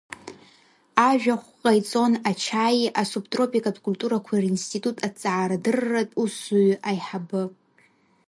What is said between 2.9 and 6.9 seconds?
асубтропикатә культурақәеи ринститут аҭҵаарадырратә усзуҩы